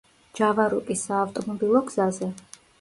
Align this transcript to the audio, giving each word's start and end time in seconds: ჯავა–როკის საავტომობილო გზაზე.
ჯავა–როკის 0.39 1.05
საავტომობილო 1.09 1.85
გზაზე. 1.93 2.35